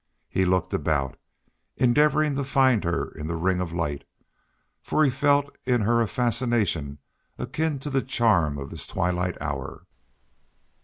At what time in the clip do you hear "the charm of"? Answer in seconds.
7.91-8.71